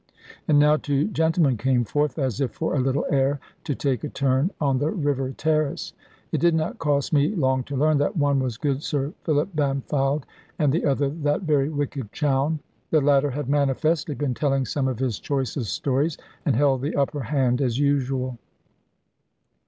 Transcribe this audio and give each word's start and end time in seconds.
And 0.47 0.57
now 0.57 0.77
two 0.77 1.09
gentlemen 1.09 1.57
came 1.57 1.83
forth, 1.83 2.17
as 2.17 2.41
if 2.41 2.49
for 2.53 2.73
a 2.73 2.79
little 2.79 3.05
air, 3.11 3.39
to 3.65 3.75
take 3.75 4.03
a 4.03 4.09
turn 4.09 4.49
on 4.59 4.79
the 4.79 4.89
river 4.89 5.29
terrace. 5.37 5.93
It 6.31 6.39
did 6.39 6.55
not 6.55 6.79
cost 6.79 7.13
me 7.13 7.35
long 7.35 7.61
to 7.65 7.75
learn 7.75 7.99
that 7.99 8.17
one 8.17 8.39
was 8.39 8.57
good 8.57 8.81
Sir 8.81 9.13
Philip 9.25 9.49
Bampfylde, 9.55 10.23
and 10.57 10.73
the 10.73 10.85
other 10.87 11.07
that 11.07 11.43
very 11.43 11.69
wicked 11.69 12.11
Chowne. 12.11 12.61
The 12.89 12.99
latter 12.99 13.29
had 13.29 13.47
manifestly 13.47 14.15
been 14.15 14.33
telling 14.33 14.65
some 14.65 14.87
of 14.87 14.97
his 14.97 15.19
choicest 15.19 15.71
stories, 15.71 16.17
and 16.47 16.55
held 16.55 16.81
the 16.81 16.95
upper 16.95 17.21
hand 17.21 17.61
as 17.61 17.77
usual. 17.77 18.39